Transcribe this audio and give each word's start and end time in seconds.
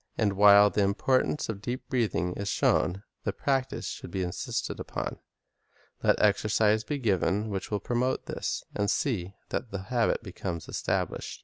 And 0.17 0.33
while 0.33 0.71
the 0.71 0.81
importance 0.81 1.47
of 1.47 1.61
deep 1.61 1.87
breathing 1.87 2.33
is 2.33 2.47
shown, 2.49 3.03
the 3.23 3.31
practise 3.31 3.85
should 3.87 4.09
be 4.09 4.23
insisted 4.23 4.79
upon. 4.79 5.19
Let 6.01 6.19
exercises 6.19 6.83
be 6.83 6.97
given 6.97 7.49
which 7.51 7.69
will 7.69 7.79
promote 7.81 8.25
this, 8.25 8.63
and 8.73 8.89
see 8.89 9.35
that 9.49 9.69
the 9.69 9.83
habit 9.93 10.23
becomes 10.23 10.67
established. 10.67 11.39